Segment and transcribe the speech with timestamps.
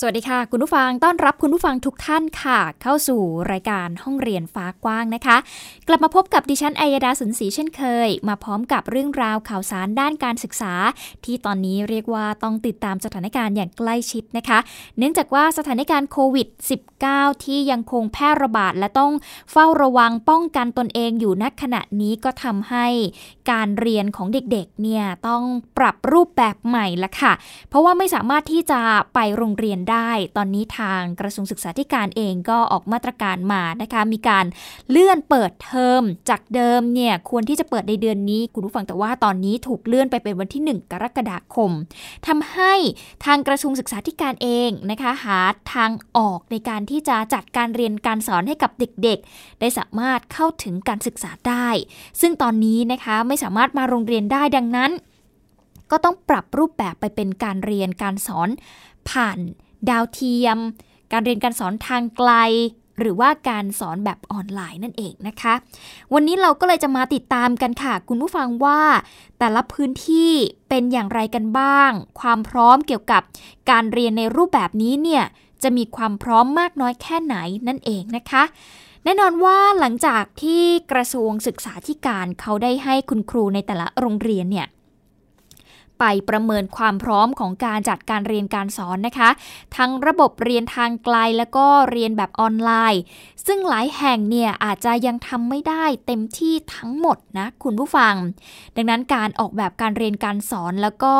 [0.00, 5.36] สวัสดีค่ะ คุณผู้ฟังต้อนรับคุณผู้ฟังทุกท่านค่ะ เข้าสู่รายการห้องเรียนฟ้ากว้างนะคะ
[5.88, 10.74] กลับมาพบกับดิฉันอัยดาสุนศรีเช่นเคย มาพร้อมกับเรื่องราวข่าวสารด้านการศึกษา
[11.24, 14.58] ที่ตอนนี้เรียกว่าต้องติดตามสถานการณ์อย่างใกล้ชิดนะคะ
[14.98, 16.48] เนื่องจากว่าสถานการณ์โควิด
[16.96, 19.12] -19 ที่ยังคงแพร่ระบาด และต้อง
[19.52, 22.86] เฝ้าระวังป้องกันตนเองอยู่ณขณะนี้ก็ทำให้
[23.50, 25.42] การเรียนของเด็กๆเนี่ยต้อง
[25.78, 27.32] ปรับรูปแบบใหม่ละค่ะ
[27.68, 28.80] เพราะว่าไม่สามารถที่จะ
[29.14, 34.46] ไปโรงเรียนได้ ตอนนี้ทางกระทรวงศึกษาธิการเองก็ออกมาตรการมานะคะมีการ
[34.90, 41.70] เลื่อนเปิดเทอมจากเดิมเนี่ยควรที่จะเปิดในเดือนนี้คุณผู้ฟังแต่ว่าตอนนี้ถูกเลื่อนไปเป็นวันที่ 1 กรกฎาคม
[42.26, 42.74] ทำให้
[43.24, 45.40] ทางกระทรวงศึกษาธิการเองนะคะหา
[45.74, 51.68] ทางออกในการที่จะจัดการเรียนการสอนให้กับเด็กๆ ได้สามารถเข้าถึงการศึกษาได้
[52.20, 54.92] ซึ่งตอนนี้นะคะไม่สามารถมาโรงเรียนได้ดังนั้น
[55.90, 58.48] ก็ต้องปรับรูปแบบไปเป็นการเรียนการสอน
[59.10, 59.38] ผ่าน
[59.90, 60.58] ดาวเทียม
[61.12, 62.30] การเรียนการสอนทางไกล
[63.00, 65.54] หรือว่าการสอนแบบออนไลน์นั่นเองนะคะ
[66.14, 68.80] วันนี้เราก็เลยจะมาติดตามกันค่ะ คุณผู้ฟังว่า
[69.38, 70.32] แต่ละพื้นที่
[70.68, 73.22] เป็นอย่างไรกันบ้าง ความพร้อมเกี่ยวกับ
[73.70, 75.24] การเรียนในรูปแบบนี้เนี่ย
[75.62, 77.36] จะมีความพร้อมมากน้อยแค่ไหน
[77.68, 78.42] นั่นเองนะคะ
[79.04, 80.62] แน่นอนว่าหลังจากที่
[80.92, 84.66] กระทรวงศึกษาธิการเขาได้ให้คุณครูในแต่ละโรงเรียนเนี่ย
[85.98, 89.30] ไปประเมินความพร้อมของการจัดการเรียนการสอนนะคะ
[89.76, 93.02] ทั้งระบบเรียนทางไกลแล้วก็เรียนแบบออนไลน์
[93.46, 98.14] ซึ่งหลายแห่งเนี่ยอาจจะยังทำไม่ได้เต็มที่ทั้งหมดนะคุณผู้ฟัง
[98.76, 101.14] ดังนั้นการออกแบบการเรียนการสอนแล้วก็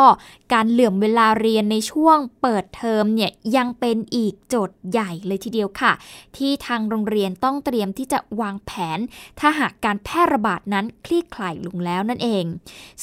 [0.52, 5.92] การเหลื่อมเวลาเรียนในช่วงเปิดเทอมเนี่ยยังเป็นอีกโจทย์ใหญ่เลยทีเดียวค่ะ
[6.36, 8.98] ที่ทางโรงเรียนต้องเตรียมที่จะวางแผน
[9.40, 12.44] ถ้าหากการแพร่ระบาดนั้นคลี่คลายลงแล้วนั่นเอง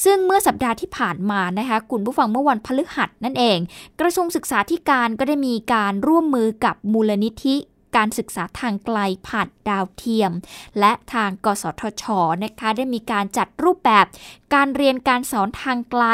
[0.04, 3.58] ซึ่งเมื่อสัปดาห์ที่ผ่านมานะคะคุณผู้ฟังเมื่อวันพฤหัสนั่นเอง
[4.00, 7.56] กระทรวงศึกษาธิการก็ได้มีการร่วมมือกับมูลนิธิ
[7.96, 8.98] การศึกษาทางไกล
[9.28, 10.32] ผ่านดาวเทียม
[10.78, 12.04] และทางกสทช
[12.44, 14.06] นะคะได้มีการจัดรูปแบบ
[14.54, 16.04] การเรียนการสอนทางไกล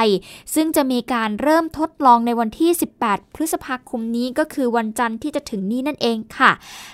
[0.55, 2.71] ซึ่งจะมีการเริ่มทดลองในวันที่
[3.03, 6.53] 18 พฤษภาคมนี้ก็คือวันจันทร์ที่จะถึงนี้นั่นเองค่ะ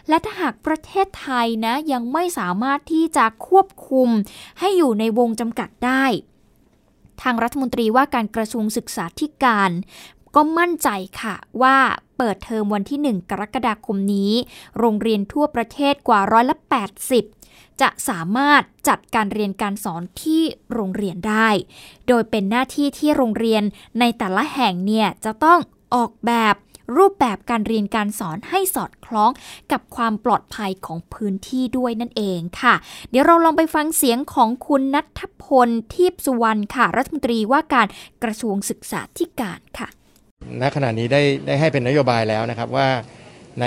[0.08, 4.08] และถ้าหากประเทศไทยนะยังไม่สามารถที่จะควบคุม
[4.58, 6.04] ให้อยู่ในวงจำกัดได้
[7.22, 9.70] ทางรัฐมนตรีว่าการกระทรวงศึกษาธิการ
[10.34, 10.88] ก็มั่นใจ
[11.20, 11.76] ค่ะว่า
[12.18, 14.32] เปิดเทอมวันที่ 1 กรกฎาคมนี้
[14.78, 16.56] โรงเรียนทั่วประเทศกว่าร้อยละ
[17.18, 21.48] 80 จะสามารถจัดการเรียนการสอนที่โรงเรียนได้
[22.08, 23.62] โดยเป็นหน้าที่ที่โรงเรียน
[24.00, 25.60] ในแต่ละแห่งเนี่ยจะต้อง
[25.94, 26.54] ออกแบบ
[26.96, 29.30] รูปแบบการเรียนการสอนให้สอดคล้อง
[29.72, 32.74] กับความปลอดภัยของพื้นที่ด้วยนั่นเองค่ะ
[33.10, 37.86] เดี๋ยวเราลองไปฟังเสียงของคุณนัทพลทิพสุวรรณค่ะ รัฐมนตรีว่าการ
[38.22, 39.88] กระทรวงศึกษาธิการค่ะ
[40.60, 42.88] ณขณะนี้ได้ได้ให้เป็นนโยบายแล้วนะครับว่า
[43.60, 43.66] ใน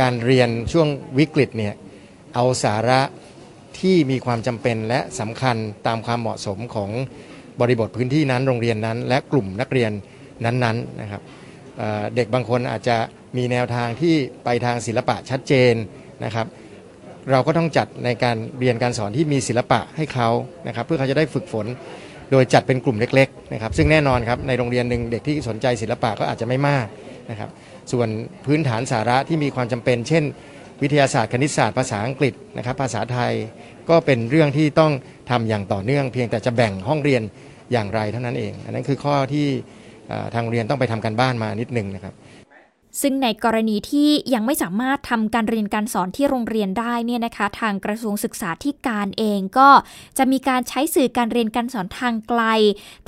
[0.00, 0.88] การเรียนช่วง
[1.18, 1.74] วิกฤตเนี่ย
[2.34, 3.00] เอาสาระ
[3.80, 5.56] ที่มีความจำเป็นและสำคัญ
[5.86, 6.90] ตามความเหมาะสมของ
[7.60, 9.90] บริบทพื้นที่นั้นโรงเรียนนั้น และกลุ่มนักเรียน
[10.44, 11.22] นั้นๆนะครับ
[12.14, 12.96] เด็กบางคนอาจจะ
[13.36, 15.74] มีแนวทางที่ไปทางศิลปะชัดเจน
[16.24, 16.46] นะครับ
[17.30, 20.28] เราก็ต้องจัดในการเรียนการสอนที่มีศิลปะให้เขา
[20.66, 21.66] นะครับ เพื่อเขาจะได้ฝึกฝน
[22.30, 26.86] โดยจัดเป็นกลุ่มเล็กๆนะครับ ซึ่งแน่นอนครับในโรงเรียนหนึ่งเด็กที่สนใจศิลปะก็อาจจะไม่มาก
[27.30, 27.50] นะครับ
[27.92, 28.08] ส่วน
[28.46, 30.24] พื้นฐานสาระที่มีความจำเป็น เช่น
[30.82, 33.32] วิทยาศาสตร์คณิตศาสตร์ภาษาอังกฤษนะครับ ภาษาไทย
[33.90, 34.92] ก็เป็นเรื่องที่ต้อง
[35.30, 37.22] ทำอย่างต่อเนื่อง เพียงแต่จะแบ่งห้องเรียน
[37.72, 39.48] อย่างไรเท่านั้นเอง อันนั้นคือข้อที่
[40.34, 42.14] ทางเรียนต้องไปทำการบ้านมานิดนึงนะครับ
[43.02, 49.70] ซึ่งในกรณีที่ยังไม่สามารถทำการเรียนการสอนที่โรงเรียนได้เนี่ยนะคะ ทางกระทรวงศึกษาธิการเองก็
[50.18, 52.42] จะมีการใช้สื่อการเรียนการสอนทางไกล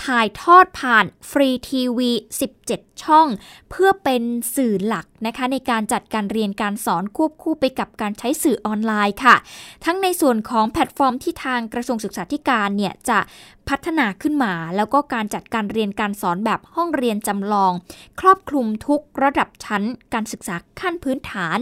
[0.04, 2.10] ถ่ายทอดผ่านฟรีทีวี
[2.58, 3.28] 17 ช่อง
[3.70, 4.22] เพื่อเป็น
[4.56, 9.36] สื่อหลักนะคะในการจัดการเรียนการสอนควบคู่ไปกับการใช้สื่อออนไลน์ค่ะ
[9.84, 13.18] ทั้งในส่วนของแพลตฟอร์มที่ทางกระทรวงศึกษาธิการเนี่ยจะ
[13.68, 17.72] พัฒนาขึ้นมา แล้วก็การจัดการเรียนการสอนแบบห้องเรียนจำลอง
[18.20, 19.79] ครอบคลุมทุกระดับชั้น
[20.14, 21.58] การศึกษาขั้นพื้นฐาน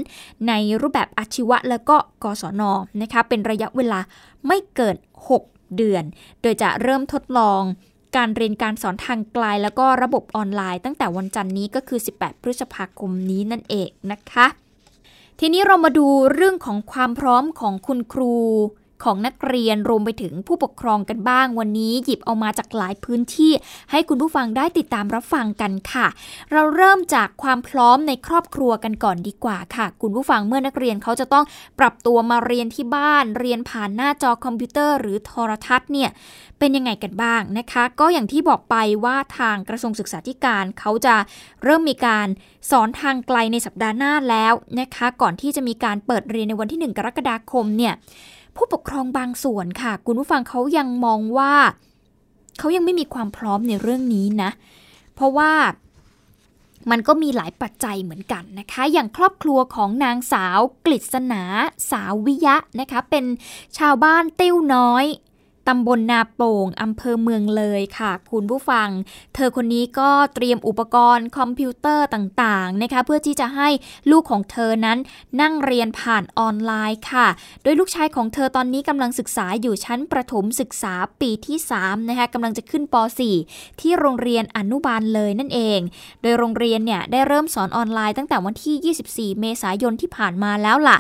[0.49, 2.63] ในรูปแบบอาชีวะและก็กศน
[3.03, 4.01] นะคะเป็นระยะเวลา
[4.47, 4.97] ไม่เกิน
[5.39, 6.05] 6 เดือน
[6.43, 7.63] โดยจะเริ่มทดลอง
[8.17, 14.47] การเรียนการสอนทางไกลแล้วก็ระบบออนไลน์ตั้งแต่วันจันนี้ก็คือ 18 พฤษภาคมนี้นั่นเองนะคะ
[15.41, 18.35] ทีนี้เรามาดูเรื่องของความพร้อมของคุณครู
[19.05, 23.53] ของนักเรียนรวมไปถึงผู้ปกครองกันบ้างวันนี้ หยิบเอามาจากหลายพื้นที่
[23.91, 26.07] ให้คุณผู้ฟังได้ติดตามรับฟังกันค่ะ
[26.53, 31.45] เราเริ่มจากความพร้อมในครอบครัวกันก่อนดีกว่าค่ะ คุณผู้ฟังเมื่อนักเรียนเขาจะต้อง
[31.79, 36.11] ปรับตัวมาเรียนที่บ้าน เรียนผ่านหน้าจอคอมพิวเตอร์หรือโทรทัศน์เนี่ย
[36.59, 41.17] เป็นยังไงกันบ้างนะคะ ก็อย่างที่บอกไปว่าทางกระทรวงศึกษาธิการเขาจะ
[41.65, 42.29] เริ่มมีการ
[42.71, 47.95] สอนทางไกลในสัปดาห์หน้าแล้วนะคะ ก่อนที่จะมีการเปิดเรียนในวันที่ 1 กรกฎาคมเนี่ย
[48.59, 51.55] ผู้ปกครองบางส่วนค่ะ คุณผู้ฟังเขายังมองว่า
[52.59, 54.51] เขายังไม่มีความพร้อมในเรื่องนี้นะ
[55.15, 55.53] เพราะว่า
[56.91, 61.43] มันก็มีหลายปัจจัยเหมือนกันนะคะ อย่างครอบครัวของนางสาวกฤษณา
[61.91, 63.25] สาววิยะนะคะ เป็น
[63.79, 65.05] ชาวบ้านติ้วน้อย
[65.69, 68.89] ตำบลนาโป่งอำเภอเมืองเลยค่ะ คุณผู้ฟัง
[69.35, 73.69] เธอคนนี้ก็เตรียมอุปกรณ์คอมพิวเตอร์ต่างๆนะคะเพื่อที่จะให้
[74.11, 74.99] ลูกของเธอนั้น
[75.41, 77.27] นั่งเรียนผ่านออนไลน์ค่ะ
[77.63, 82.95] โดยลูกชายของเธอตอนนี้กำลังศึกษาอยู่ชั้นประถมศึกษาปีที่3นะคะกำลังจะขึ้นป
[83.39, 85.81] .4 ที่โรงเรียนอนุบาลเลยนั่นเอง
[86.23, 90.99] โดยโรงเรียนเนี่ยได้เริ่มสอนออนไลน์ตั้งแต่วันที่ 24 เมษายนที่ผ่านมาแล้วล่ะ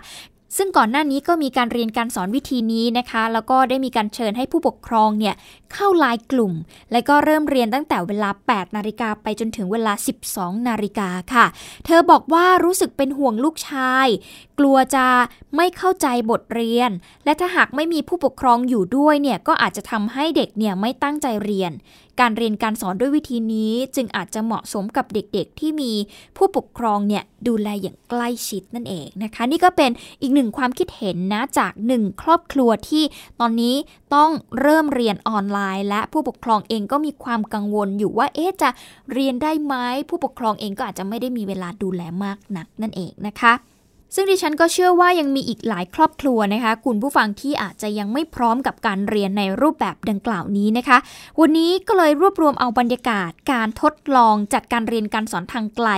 [0.56, 5.34] ซึ่งก่อนหน้านี้ก็มีการเรียนการสอนวิธีนี้นะคะ แล้วก็ได้มีการเชิญให้ผู้ปกครองเนี่ย
[5.72, 6.52] เข้าไลน์กลุ่ม
[6.92, 9.92] และก็เริ่มเรียนตั้งแต่เวลา 8 นาฬิกาไปจนถึงเวลา
[10.30, 11.46] 12 นาฬิกาค่ะ
[11.86, 14.06] เธอบอกว่ารู้สึกเป็นห่วงลูกชาย
[14.58, 15.06] กลัวจะ
[15.56, 16.90] ไม่เข้าใจบทเรียน
[17.24, 21.72] และถ้าหากไม่มีผู้ปกครองอยู่ด้วยเนี่ยก็อาจจะทำให้เด็กเนี่ยไม่ตั้งใจเรียน
[22.20, 25.92] การเรียนการสอนด้วยวิธีนี้จึงอาจจะเหมาะสมกับเด็กๆ ที่มี
[26.36, 29.90] ผู้ปกครองเนี่ยดูแลอย่างใกล้ชิดนั่นเองนะคะ นี่ก็เป็น
[30.22, 33.04] อีกหนึ่งความคิดเห็นนะจากหนึ่งครอบครัวที่
[33.40, 33.74] ตอนนี้
[34.14, 34.30] ต้อง
[34.60, 38.70] เริ่มเรียนออนไลน์ และผู้ปกครองเองก็มีความกังวลอยู่ว่าเอ๊ะจะ
[39.12, 39.74] เรียนได้ไหม
[40.08, 43.54] ผู้ปกครองเองก็อาจจะไม่ได้มีเวลาดูแลมากนักนั่นเองนะคะ
[44.14, 50.98] ซึ่งดิฉันก็เชื่อว่ายังมีอีกหลายครอบครัวนะคะ คุณผู้ฟังที่อาจจะยังไม่พร้อมกับการเรียนในรูปแบบดังกล่าวนี้นะคะ
[51.40, 55.88] วันนี้ก็เลยรวบรวมเอาบรรยากาศ การทดลองจัดการเรียนการสอนทางไกล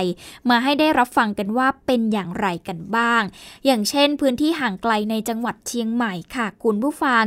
[0.49, 3.21] มาให้ได้รับฟังกันว่าเป็นอย่างไรกันบ้าง
[3.65, 7.25] อย่างเช่น พื้นที่ห่างไกลในจังหวัดเชียงใหม่ค่ะ คุณผู้ฟัง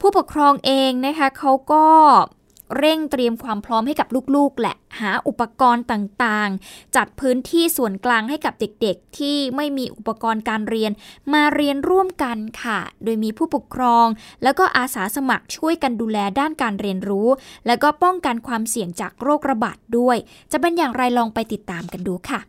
[0.00, 1.86] ผู้ปกครองเองนะคะเขาก็
[2.78, 10.92] เร่งเตรียมความพร้อมให้กับลูกๆ แหละ หาอุปกรณ์ต่างๆ จัดพื้นที่ส่วนกลางให้กับเด็กๆ ที่ไม่มีอุปกรณ์การเรียน
[11.32, 14.06] มาเรียนร่วมกันค่ะ โดยมีผู้ปกครอง
[14.42, 17.28] แล้วก็อาสาสมัครช่วยกันดูแลด้านการเรียนรู้
[17.66, 20.16] แล้วก็ป้องกันความเสี่ยงจากโรคระบาดด้วย
[20.52, 22.40] จะเป็นอย่างไรลองไปติดตามกันดูค่ะ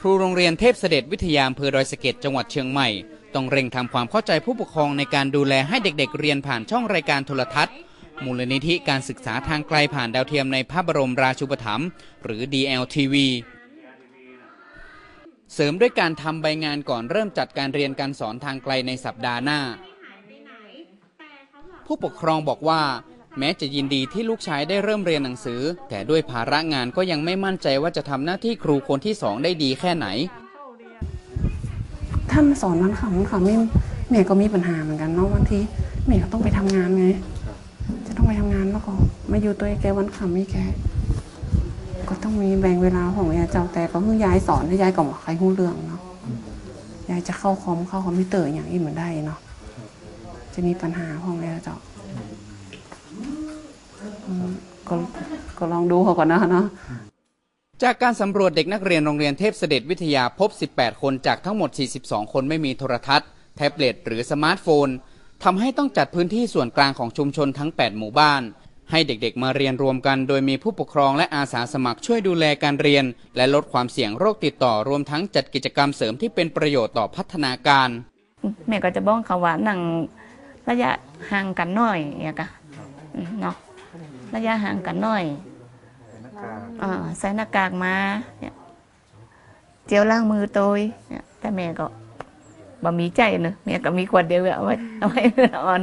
[0.00, 2.88] ครูโรงเรียนเทพเสด็จวิทยาอำเภอดอยสะเก็ดจังหวัดเชียงใหม่
[3.34, 7.74] ต้องเร่งทำความเข้าใจผู้ปกครองในการดูแลให้เด็กๆ เรียนผ่านช่องรายการโทรทัศน์
[8.22, 11.88] มูลนิธิการศึกษาทางไกลผ่านดาวเทียมในพระบรมราชูปถัมภ์
[12.24, 13.14] หรือ DLTV
[15.54, 19.60] เสริมด้วยการทำใบงานก่อนเริ่มจัดการเรียนการสอนทางไกลในสัปดาห์หน้า
[21.86, 22.82] ผู้ปกครองบอกว่า
[23.38, 30.06] แม้จะยินดีที่ลูกชายได้เริ่มเรียนหนังสือ แต่ด้วยภาระงานก็ยังไม่มั่นใจว่าจะทำหน้าที่ครูคนที่สองได้ดีแค่ไหน
[32.30, 33.54] ท่านสอนวันค่ะวันค่ะไม่
[34.10, 35.58] แม่ก็มีปัญหาเหมือนกันเนาะบางที
[36.06, 37.06] แม่ก็ต้องไปทำงานไง
[38.84, 38.92] ก็
[39.30, 40.56] มาอยู่ตัวแกวันคำไม่แก
[42.08, 46.00] ก็ต้องมีแบ่งเวลาของยายเจ้าแต่ก็คือยายสอนให้ยายก็บอกใครหู้เรื่องเนาะ
[47.10, 49.38] ยายจะเข้าคอมเข้าคอมพิวเตอร์อย่างนี้เหมือนได้เนาะ
[50.54, 51.76] จะมีปัญหาของยายเจ้า
[54.88, 54.94] ก็
[55.58, 56.66] ก็ลองดูเขาก่อนนะเนาะ
[57.82, 61.70] จากการสำรวจเด็กนักเรียนโรงเรียนเทพเสด็จวิทยาพบ 18 คนจากทั้งหมด
[62.02, 64.88] 42 คนไม่มีโทรทัศน์ แท็บเล็ตหรือสมาร์ทโฟน
[65.44, 68.42] ทำให้ต้องจัดพื้นที่ส่วนกลางของชุมชนทั้ง 8 หมู่บ้าน
[68.90, 73.04] ให้เด็กๆมาเรียนรวมกัน โดยมีผู้ปกครองและอาสาสมัครช่วยดูแลการเรียน
[73.36, 77.88] และลดความเสี่ยงโรคติดต่อรวมทั้งจัดกิจกรรมเสริมที่เป็นประโยชน์ต่อพัฒนาการ
[78.68, 79.78] แม่ก็จะบอกเขาว่านั่ง
[80.68, 80.90] ระยะ
[81.30, 82.48] ห่างกันหน่อยเนี่ยกะ
[83.40, 83.56] เนาะ
[84.34, 85.24] ระยะห่างกันหน่อย
[87.18, 87.94] ใส่หน้ากากมา
[88.40, 88.54] เนี่ย
[89.86, 91.86] เจียวล้างมือตัวเนี่ยแต่แม่ก็
[92.84, 95.22] บะมีใจเนอะเมียก็มีขวดเดียวเอาไว้เอาไว้
[95.56, 95.82] นอน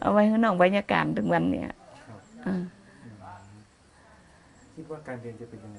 [0.00, 1.70] เอาไว้ข้างนอกบรรยากาศถึงวันเนี่ย
[4.74, 5.78] คิดว่าการเรียนจะเป็นยังไง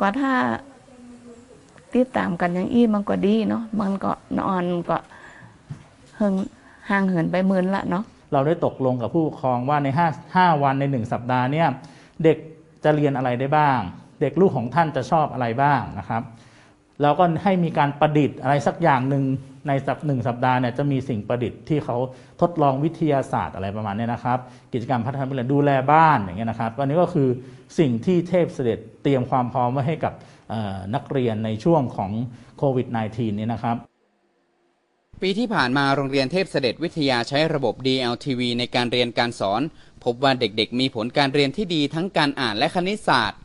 [0.00, 0.32] ก็ถ้า
[1.94, 4.96] ติดตามกันอย่างอี้มันก็ดีเนาะมันก็นอนก็
[6.16, 6.34] เฮิง
[6.90, 11.68] ห่างเหินไปมื่นละเนาะเราได้ตกลงกับผู้ปกครองว่าในห้าห้าวันในหนึ่งสัปดาห์เนี่ย
[12.24, 12.38] เด็ก
[12.84, 13.78] จะเรียนอะไรได้บ้าง
[14.20, 16.22] เด็กลูกของท่านจะชอบอะไรบ้างนะครับ
[17.02, 19.24] แล้วก็ให้มีการประดิษฐ์อะไรสักอย่างหนึ่ง
[19.68, 21.96] ในสัปหนึ่งสัปดาห์เนี่ยจะมีสิ่งประดิษฐ์ที่เขา
[22.40, 24.38] ทดลองวิทยาศาสตร์อะไรประมาณนี้นะครับ
[24.72, 27.28] กิจกรรมพัฒนาเรียนดูแลบ้านอย่างเงี้ยนะครับอันนี้ก็คือ
[27.78, 30.12] สิ่งที่เทพเสด็จเตรียมความพร้อมไว้ให้กับ
[30.94, 32.10] นักเรียนในช่วงของ
[32.58, 33.76] โควิด -19 นี่นะครับ
[35.22, 39.62] ปีที่ผ่านมาโรงเรียนเทพเสด็จวิทยาใช้ระบบ DLTV ในการเรียนการสอน
[40.04, 43.40] พบว่าเด็กๆ มีผลการเรียนที่ดีทั้งการอ่านและคณิตศาสตร์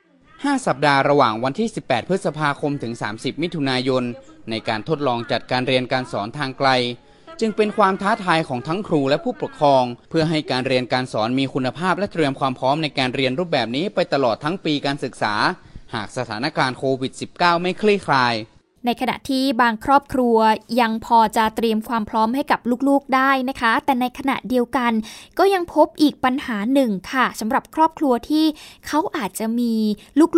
[0.00, 4.04] 5 สัปดาห์ระหว่างวันที่ 18 พฤษภาคมถึง 30 มิถุนายน
[4.50, 6.68] ในการทดลองจัดการเรียนการสอนทางไกล
[7.40, 15.34] จึงเป็นความท้าทายของทั้งครูและผู้ปกครอง เพื่อให้การเรียนการสอนมีคุณภาพและเตรียมความพร้อมในการเรียนรูปแบบนี้ไปตลอดทั้งปีการศึกษา
[15.94, 18.34] หากสถานการณ์โควิด -19 ไม่คลี่คลาย
[18.86, 20.36] ในขณะที่บางครอบครัว
[20.80, 24.92] ยังพอจะเตรียมความพร้อมให้กับลูกๆได้นะคะ แต่ในขณะเดียวกัน
[25.38, 28.44] ก็ยังพบอีกปัญหาหนึ่งค่ะสำหรับครอบครัวที่
[28.86, 29.74] เขาอาจจะมี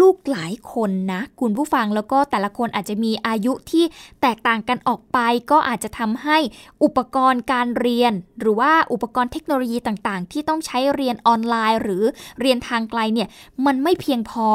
[0.03, 3.85] ลูกๆหลายคนนะคุณผู้ฟังแล้วก็แต่ละคนอาจจะมีอายุที่
[4.23, 5.19] แตกต่างกันออกไป
[5.51, 6.39] ก็อาจจะทำให้
[6.85, 12.03] อุปกรณ์การเรียน หรือว่าอุปกรณ์เทคโนโลยีต่างๆ ที่ต้องใช้เรียนออนไลน์ หรือ
[12.41, 13.29] เรียนทางไกลเนี่ย
[13.67, 14.49] มันไม่เพียงพอ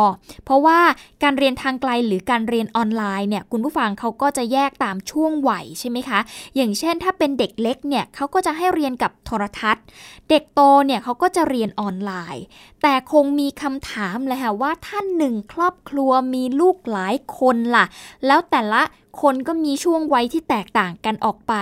[0.45, 0.79] เพราะว่า
[1.23, 6.19] การเรียนทางไกลหรือการเรียนออนไลน์เนี่ยคุณผู้ฟังเขาก็จะแยกตามช่วงวัยใช่ไหมคะ
[6.55, 9.83] อย่างเช่นถ้าเป็นเด็กเล็กเนี่ยเขาก็จะให้เรียนกับโทรทัศน์
[10.29, 12.43] เด็กโตเนี่ยเขาก็จะเรียนออนไลน์
[12.81, 17.85] แต่คงมีคำถามเลยค่ะว่าท่านหนึ่งครอบครัวมีลูกหลายคนล่ะ
[18.25, 18.81] แล้วแต่ละ
[19.21, 21.53] คนก็มีช่วงวัยที่แตกต่างกันออกไป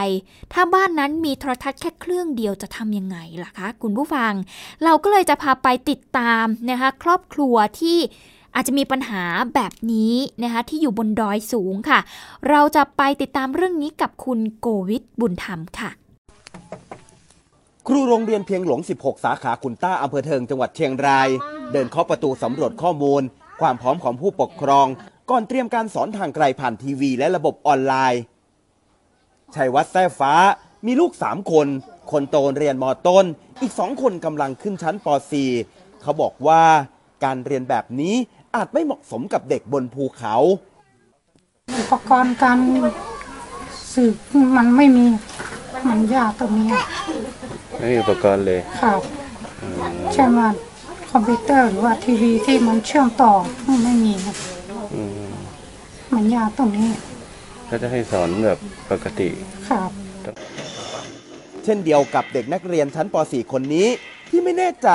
[0.54, 4.34] ถ้าบ้านนั้นมีโทรทัศน์แค่เครื่องเดียวจะทำยังไงล่ะคะ คุณผู้ฟัง
[4.84, 7.98] เราก็เลยจะพาไปติดตามนะคะ ครอบครัวที่
[8.56, 9.24] อาจจะมีปัญหา
[9.56, 12.00] แบบนี้นะคะที่อยู่บนดอยสูงค่ะ
[12.50, 15.90] เราจะไปติดตามเรื่องนี้กับคุณโกวิทบุญธรรมค่ะ
[17.88, 21.30] ครูโรงเรียนเพียงหลวง16 สาขาขุนต้าอำเภอเทิงจังหวัดเชียงราย
[21.72, 23.22] เดินเคาะประตูสำรวจข้อมูล
[23.62, 24.88] ความพร้อมของผู้ปกครอง
[25.30, 28.22] ก่อนเตรียมการสอนทางไกลผ่านทีวี และระบบออนไลน์
[29.56, 30.34] ชัยวัฒน์แท้ฟ้า
[30.86, 31.68] มีลูกสามคน
[32.12, 33.26] คนโตเรียนมต้น
[33.62, 35.08] อีกสองคนกำลังขึ้นชั้นป
[35.54, 36.64] .4 เขาบอกว่า
[37.24, 38.16] การเรียนแบบนี้
[38.56, 40.36] อาจไม่เหมาะสมกับเด็กบนภูเขา
[41.80, 42.58] อุปกรณ์การ
[43.94, 44.16] สืบ
[44.58, 45.06] มันไม่มี
[45.90, 46.70] มันยากตรงนี้
[47.80, 49.00] ไม่มีอุปกรณ์เลยครับ
[50.14, 50.40] ใช่ไหม
[51.12, 53.34] คอมพิวเตอร์หรือว่าทีวีที่มันเชื่อมต่อ
[53.84, 54.36] ไม่มีนะ
[56.14, 56.90] มันยากตรงนี้
[57.70, 58.60] ก็จะให้สอนแบบ
[58.92, 59.30] ปกติ
[59.70, 59.90] ครับ
[61.64, 63.88] เช่นเดียวกับเด็กนักเรียนชั้นป .4 คนนี้
[64.36, 64.90] ที่ไม่แน่ใจ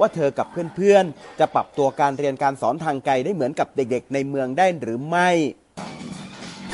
[0.00, 5.30] ว่าเธอกับเพื่อนๆ จะปรับตัวการเรียนการสอนทางไกลได้เหมือนกับเด็กๆ ในเมืองได้หรือไม่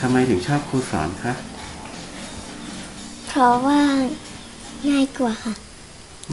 [0.01, 1.33] ทำไมถึงชอบครูสอนคะ
[3.29, 3.81] เพราะว่า
[4.91, 5.55] ง่ายกว่าค่ะ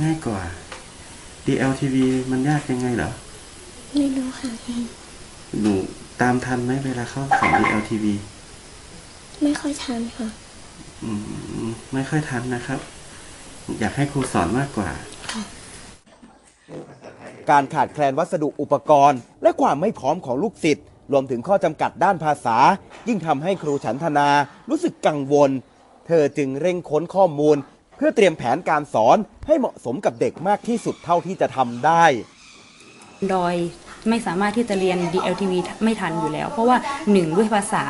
[0.01, 0.41] ง่ายกว่า
[1.45, 1.95] DLTV
[2.31, 3.11] มันยากยังไงเหรอ
[3.95, 4.51] ไม่รู้ค่ะ
[5.61, 5.73] หนู
[6.21, 8.05] ตามทันไหมเวลาเข้าสอน DLTV
[9.43, 10.27] ไม่ค่อยทันค่ะ
[11.03, 11.11] อื
[11.65, 12.79] ม ไม่ค่อยทันนะครับ
[13.79, 14.89] อยากให้ครูสอนมากกว่า
[17.49, 22.57] การขาดแคลนวัสดุอุปกรณ์ และความไม่พร้อมของลูกศิษย์รวมถึงข้อจำกัดด้านภาษา
[23.07, 24.29] ยิ่งทำให้ครูฉันทนา
[24.69, 25.49] รู้สึกกังวล
[26.07, 27.57] เธอจึงเร่งค้นข้อมูล
[27.97, 32.03] เพื่อเตรียมแผนการสอนให้เหมาะสมกับเด็กมากที่สุดเท่าที่จะทำได้
[33.33, 33.55] ดอย
[34.09, 36.77] ไม่สามารถที่จะเรียน DLTV ไม่ทันอยู่แล้ว เพราะว่า
[37.11, 37.83] หนึ่งด้วยภาษา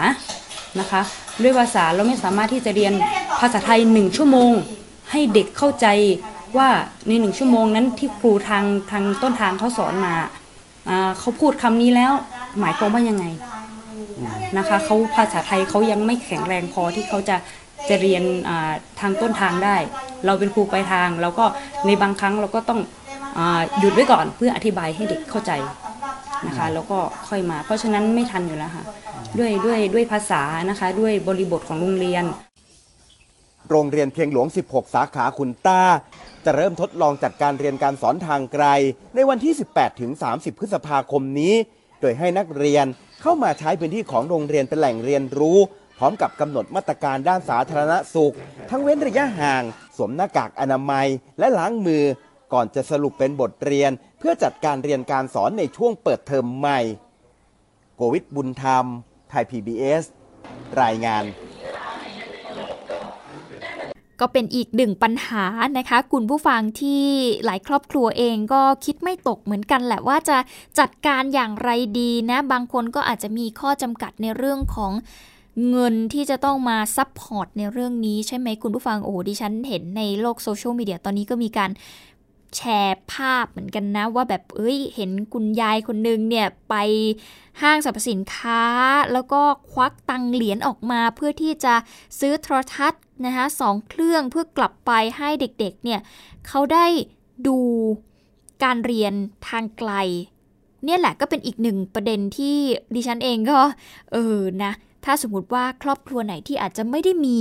[0.80, 1.02] นะคะ
[1.44, 2.94] ด้วยภาษาเราไม่สามารถที่จะเรียน
[3.42, 4.52] ภาษาไทยหนึ่งชั่วโมง
[5.12, 5.88] ให้เด็กเข้าใจ
[6.58, 6.70] ว่า
[7.08, 10.16] ในหนึ่งชั่วโมงนั้นที่ครูทางทางต้นทางเขาสอนมา
[11.20, 12.12] เขาพูดคำนี้แล้ว
[12.60, 13.26] หมายความว่ายังไง
[14.58, 17.36] นะคะเขาภาษาไทยเขายังไม่แข็งแรงพอที่เขาจะ
[17.90, 18.24] จะเรียน
[19.00, 19.76] ทางต้นทางได้
[20.26, 21.46] เราเป็นครูปลายทางเราก็
[21.86, 22.80] ในบางครั้งเราก็ต้อง
[23.38, 23.40] อ
[23.80, 25.52] หยุดไว้ก่อนเพื่ออธิบายให้เด็กเข้าใจ
[26.48, 28.86] นะคะแล้วก็ค่อยมา เพราะฉะนั้นไม่ทันอยู่แล้วค่ะ
[29.40, 32.24] ด้วยด้วยด้วยภาษานะคะด้วยบริบทของโรงเรียน
[33.70, 35.82] โรงเรียนเพียงหลวง 16 สาขาคุณต้า
[36.46, 38.66] จะเริ่มทดลองจัดการเรียนการสอนทางไกล
[39.16, 41.54] ในวันที่ 18 ถึง 30 พฤษภาคมนี้
[42.02, 42.86] โดยให้นักเรียน
[43.22, 45.58] เข้ามาใช้พื้นที่ของโรงเรียนเป็นแหล่งเรียนรู้
[45.98, 48.36] พร้อมกับกำหนดมาตรการด้านสาธารณสุข
[48.70, 49.64] ทั้งเว้นระยะห่าง
[49.98, 51.08] สวมหน้ากากอนามัย
[51.40, 52.04] และล้างมือ
[52.54, 56.80] ก่อนจะสรุปเป็นบทเรียน เพื่อจัดการเรียนการสอนในช่วงเปิดเทอมใหม่
[57.96, 58.86] โกวิทบุญธรรม
[59.30, 60.04] ไทย PBS
[60.82, 61.24] รายงาน
[64.22, 65.46] ก็เป็นอีกหนึ่งปัญหา
[65.78, 67.06] นะคะ คุณผู้ฟังที่
[67.46, 70.38] หลายครอบครัวเองก็คิดไม่ตกเหมือนกันแหละว่าจะ
[70.80, 74.92] จัดการอย่างไรดีนะ บางคนก็อาจจะมีข้อจำกัดในเรื่องของ
[75.70, 81.70] เงินที่จะต้องมา support ในเรื่องนี้ใช่ไหมคุณผู้ฟังโอ้ดิฉันเห็นในโลกโซเชียลมีเดียตอนนี้ก็มีการ
[82.58, 86.76] แชร์ภาพเหมือนกันนะ ว่าแบบเอ้ยเห็นคุณยายคนนึงเนี่ยไป
[87.62, 88.64] ห้างสรรพสินค้า
[89.14, 89.42] แล้วก็
[89.72, 91.74] ควักตังเหรียญออกมาเพื่อที่จะ
[92.20, 96.00] ซื้อโทรทัศน์นะคะสองเครื่องเพื่อกลับไปให้เด็กๆเนี่ย
[96.48, 96.86] เขาได้
[97.48, 97.58] ดู
[98.64, 99.14] การเรียน
[99.48, 99.92] ทางไกล
[100.86, 102.58] เนี่ยแหละก็เป็นอีกหนึ่งประเด็นที่
[102.96, 103.60] ดิฉันเองก็
[104.12, 104.72] เออนะ
[105.06, 107.40] ถ้าสมมติว่าครอบครัวไหนที่อาจจะไม่ได้มี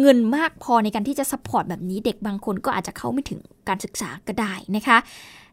[0.00, 4.98] เงินมากพอในการที่จะ support แบบนี้เด็กบางคนก็อาจจะเข้าไม่ถึงการศึกษาก็ได้นะคะ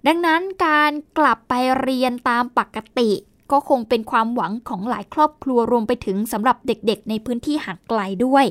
[0.07, 3.11] ดังนั้นการกลับไปเรียนตามปกติ
[3.51, 8.45] ก็คงเป็นความหวังของหลายครอบครัวรวมไปถึงสำหรับเด็กๆ ในพื้นที่ห่างไกลด้วย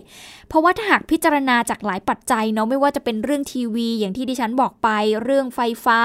[0.48, 4.88] เพราะว่าถ้าหากพิจารณาจากหลายปัจจัยเนาะไม่ว่าจะเป็นเรื่องทีวี อย่างที่ดิฉันบอกไป
[5.22, 6.00] เรื่องไฟฟ้า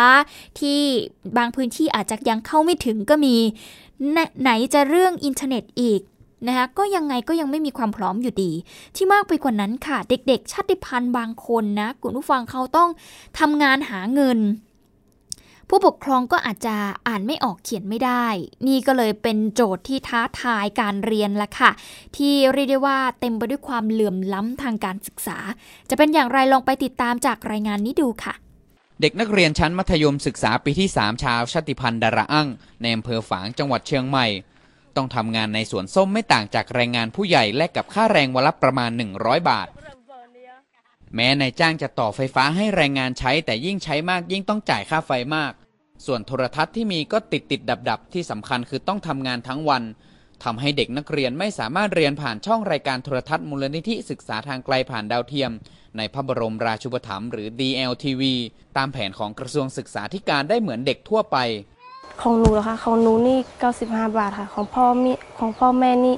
[0.59, 0.81] ที่
[1.37, 3.35] บางพื้นที่อาจจะยังเข้าไม่ถึงก็มี
[4.41, 6.01] ไหนจะเรื่องอินเทอร์เน็ตอีก
[6.47, 8.51] นะคะก็ยังไงก็ยังไม่มีความพร้อมอยู่ดี
[8.95, 12.89] ที่มากไปกว่านั้นค่ะ เด็กๆ ชาติพันธุ์บางคนนะคุณผู้ฟังเขาต้อง
[13.39, 14.39] ทำงานหาเงิน
[15.71, 16.75] ผู้ปกครองก็อาจจะ
[17.07, 18.25] อ่านไม่ออกเขียนไม่ได้
[18.67, 21.71] นี่ก็เลยเป็นโจทย์ที่ท้าทายการเรียนละค่ะ
[22.17, 25.37] ที่เรียกได้ว่าเต็มไปด้วยความเหลื่อมล้ำทางการศึกษา
[25.89, 28.33] จะเป็นอย่างไรลองไปติดตามจากรายงานนี้ดูค่ะ
[29.01, 32.47] เด็กนักเรียนชั้นมัธยมศึกษาปีที่ 3 ชาวชาติพันธุ์ดาราอั่ง
[32.81, 34.25] ในอำเภอฝางจังหวัดเชียงใหม่
[34.95, 39.67] ต้องทำงานในสวนส้มไม่ต่างจากแรงงานผู้ใหญ่และกับค่าแรงวันละประมาณ 100 บาท
[41.15, 45.53] แม้นายจ้างจะต่อไฟฟ้าให้แรงงานใช้แต่ยิ่งใช้มากยิ่งต้องจ่ายค่าไฟมาก
[46.05, 49.83] ส่วนโทรทัศน์ที่มีก็ติดติดดับดับที่สำคัญคือต้องทำงานทั้งวัน
[50.43, 55.51] ทำให้เด็กนักเรียนไม่สามารถเรียนผ่านช่องรายการโทรทัศน์มูลนิธิศึกษาทางไกลผ่านดาวเทียม
[55.97, 58.23] ในพระบรมราชูปถัมภ์หรือ DLTV
[58.77, 61.37] ตามแผนของกระทรวงศึกษาธิการได้เหมือนเด็กทั่วไป
[62.21, 63.37] ของหนูนะคะของหนูนี่
[63.77, 66.15] 95 บาทค่ะ ของพ่อมีของพ่อแม่นี่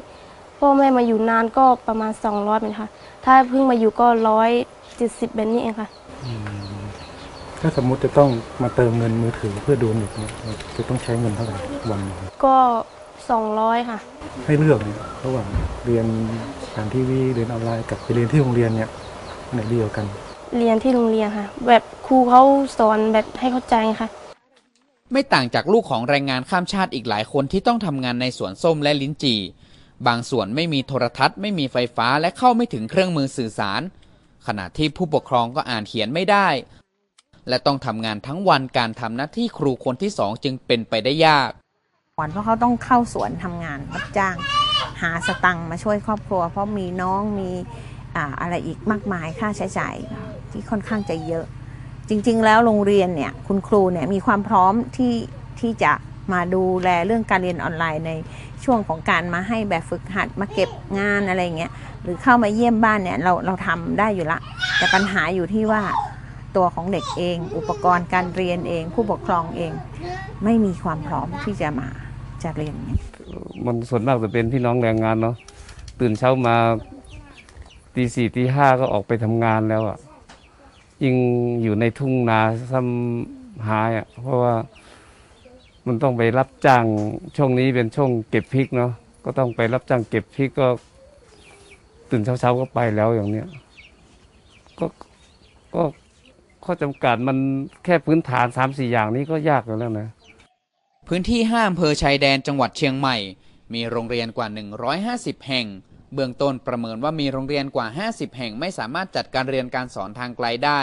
[0.59, 2.89] พ่อแม่มาอยู่นานก็ประมาณ 200เป็นค่ะ
[3.25, 4.07] ถ้าเพิ่งมาอยู่ก็
[4.71, 5.89] 170เป็นนี่เองค่ะ
[7.61, 8.29] ถ้าสมมุติจะต้อง
[8.61, 11.57] มาเติมเงินมือถือเพื่อดูเน็ตเนี่ยเราจะต้องใช้เงินเท่าไหร่
[11.91, 12.55] วันหนึ่งก็
[13.21, 13.99] 200 ค่ะ
[14.45, 15.47] ให้เลือกเนี่ยระหว่าง
[15.85, 16.05] เรียน
[16.73, 18.89] ผ่านทีวีเรียนออนไลน์กับไปเรียนที่โรงเรียนเนี่ย
[19.47, 20.05] อันไหนดีกว่ากัน
[20.57, 22.43] เรียนที่โรงเรียนค่ะ แบบครูเขา
[22.77, 24.09] สอนแบบให้เข้าใจค่ะ
[25.11, 29.39] ไม่ต่างจากลูกของแรงงานข้ามชาติอีกหลายคนที่ต้องทำงานในสวนส้มและลิ้นจี่
[30.07, 33.81] บางส่วนไม่มีโทรทัศน์ ไม่มีไฟฟ้าและเข้าไม่ถึงเครื่องมือสื่อสาร
[34.47, 36.47] ขณะที่ผู้ปกครองก็อ่านเขียนไม่ได้
[37.49, 41.51] และต้องทำงานทั้งวันการทำหน้าที่ครูคนที่สองจึงเป็นไปได้ยาก
[42.19, 44.35] วันเพราะเขาต้องเข้าสวนทำงานรับจ้าง
[45.01, 47.51] หาสตังค์มาช่วยครอบครัว เพราะมีน้องมี
[48.15, 49.95] อ่าอะไรอีกมากมายค่าใช้จ่าย
[50.51, 51.45] ที่ค่อนข้างจะเยอะ
[52.13, 55.13] จริงๆ แล้วโรงเรียนเนี่ยคุณครูเนี่ยมีความพร้อมที่
[55.59, 55.91] ที่จะ
[56.33, 58.11] มาดูแลเรื่องการเรียนออนไลน์ใน
[58.63, 60.69] ช่วงของการมาให้แบบฝึกหัดมาเก็บ
[60.99, 61.71] งานอะไรเงี้ย
[62.03, 64.39] หรือเข้ามาเยี่ยมบ้านเนี่ยเราเราทำได้อยู่ละ
[64.77, 65.81] แต่ปัญหาอยู่ที่ว่า
[66.55, 69.71] ตัวของเด็กเอง อุปกรณ์การเรียนเอง ผู้ปกครองเอง
[70.43, 71.87] ไม่มีความพร้อมที่จะมา
[72.43, 72.99] จะเรียนเนี่ย
[73.65, 75.35] มันส่วนมากจะเป็นพี่น้องแรงงานเนาะ
[75.99, 76.55] ตื่นเช้ามา
[77.95, 79.97] ตีสี่ตีห้าก็ออกไปทำงานแล้วอะ่ะ
[81.03, 81.15] ยิ่ง
[81.63, 82.39] อยู่ในทุ่งนา
[82.71, 84.53] ซ้ำหายอะเพราะว่า
[85.87, 86.85] มันต้องไปรับจ้าง
[87.37, 88.91] ช่วงนี้เป็นช่วงเก็บพริกเนาะ
[89.25, 90.67] ก็ต้องไปรับจ้างเก็บพริกก็
[92.09, 93.47] ตื่นเช้าๆก็ไปแล้วอย่างเนี้ย
[94.79, 94.85] ก็
[95.75, 95.83] ก็
[96.65, 97.37] ข้อจำกัดมัน
[97.83, 100.09] แค่พื้นฐานสามสี่อย่างนี้ก็ยากแล้วนะ
[101.07, 103.17] พื้นที่ห้าอำเภอชายแดนจังหวัดเชียงใหม่
[103.73, 104.47] มีโรงเรียนกว่า
[104.97, 105.65] 150 แห่ง
[106.13, 110.81] เบื้องต้นประเมินว่ามีโรงเรียนกว่า 50 แห่งไม่สามารถจัดการเรียนการสอนทางไกลได้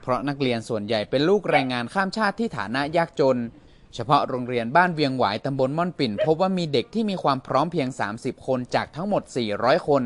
[0.00, 3.38] เพราะนักเรียนส่วนใหญ่เป็นลูกแรงงานข้ามชาติที่ฐานะยากจน
[3.94, 9.22] เฉพาะโรงเรียนบ้านเวียงหวายตำบลม่อนปิ่น พบว่ามีเด็กที่มีความพร้อมเพียง 30 คนจากทั้งหมด
[9.54, 10.02] 400 คน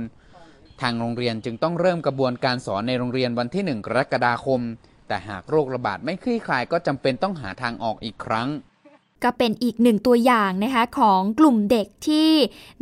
[0.81, 4.61] ทางโรงเรียนจึงต้องเริ่มกระบวนการสอนในโรงเรียนวันที่ 1 กรกฎาคม
[5.09, 8.49] แต่หากโรคระบาดไม่คลี่คลายก็จำเป็นต้องหาทางออกอีกครั้ง
[9.25, 12.31] ก็เป็นอีกหนึ่งตัวอย่างนะคะของกลุ่มเด็กที่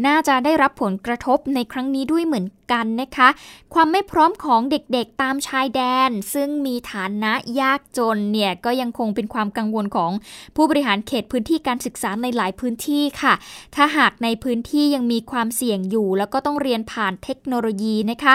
[0.06, 3.28] น่าจะได้รับผลกระทบในครั้งนี้ด้วยเหมือนกันนะคะ
[3.74, 10.10] ความไม่พร้อมของเด็กๆตามชายแดน ซึ่งมีฐานะยากจนเนี่ยก็ยังคงเป็นความกังวลของ
[10.56, 13.34] ผู้บริหารเขตพื้นที่การศึกษาในหลายพื้นที่ค่ะ
[13.74, 18.34] ถ้าหากในพื้นที่ยังมีความเสี่ยงอยู่ แล้วก็ต้องเรียนผ่านเทคโนโลยีนะคะ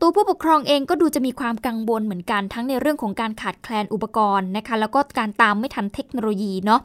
[0.00, 6.80] ตัวผู้ปกครองเองก็ดูจะมีความกังวลเหมือนกันทั้งในเรื่องของการขาดแคลนอุปกรณ์นะคะ แล้วก็การตามไม่ทันเทคโนโลยีเนาะ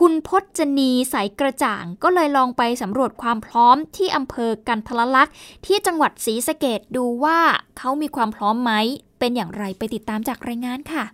[0.00, 5.34] คุณพจนีสายกระจ่างก็เลยลองไปสำรวจความพร้อมที่อำเภอกันทะลักษณ์
[5.66, 7.38] ที่จังหวัดศรีสะเกดดูว่า
[7.78, 8.72] เขามีความพร้อมไหม
[9.18, 11.04] เป็นอย่างไรไปติติดตามจากรายงานค่ะ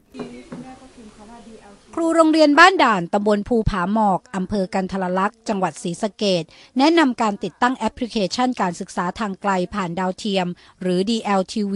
[1.96, 6.44] ครูโรงเรียนบ้านด่านตำบลภูผาหมอกอำเภอกันทรลักษ์จังหวัดศรีสะเกษ
[6.78, 10.46] แนะนำการติดตั้งแอปพลิเคชันการศึกษาทางไกลผ่านดาวเทียม
[10.82, 11.74] หรือ DLTV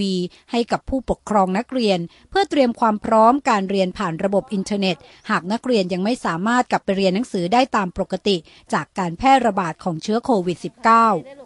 [0.50, 1.98] ให้กับผู้ปกครองนักเรียน
[2.30, 4.96] เพื่อเตรียมความพร้อมการเรียนผ่านระบบอินเทอร์เน็ต
[5.30, 8.36] หากนักเรียนยังไม่สามารถกลับไปเรียนหนังสือได้ตามปกติ
[8.72, 11.45] จากการแพร่ระบาดของเชื้อโควิด -19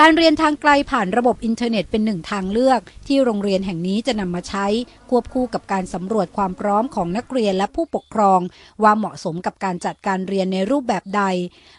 [0.00, 4.66] การเรียนทางไกลผ่านระบบอินเทอร์เน็ตเป็นหนึ่งทางเลือก ที่โรงเรียนแห่งนี้จะนำมาใช้
[5.10, 8.40] ควบคู่กับการสำรวจความพร้อมของนักเรียนและผู้ปกครอง
[8.82, 11.22] ว่าเหมาะสมกับการจัดการเรียนในรูปแบบใด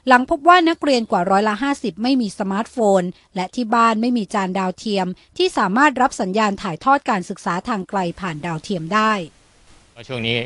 [0.08, 3.02] หลังพบว่านักเรียนกว่าร้อยละ 50 ไม่มีสมาร์ทโฟน
[3.36, 9.12] และที่บ้านไม่มีจานดาวเทียม ที่สามารถรับสัญญาณถ่ายทอดการศึกษาทางไกลผ่านดาวเทียมได้
[10.08, 10.38] ช่วงนี้